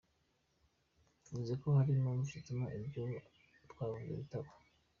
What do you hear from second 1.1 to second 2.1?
Bivuze ko hari